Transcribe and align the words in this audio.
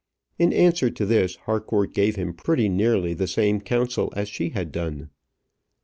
In 0.39 0.51
answer 0.51 0.89
to 0.89 1.05
this, 1.05 1.35
Harcourt 1.45 1.93
gave 1.93 2.15
him 2.15 2.33
pretty 2.33 2.67
nearly 2.69 3.13
the 3.13 3.27
same 3.27 3.61
counsel 3.61 4.11
as 4.15 4.29
she 4.29 4.49
had 4.49 4.71
done. 4.71 5.11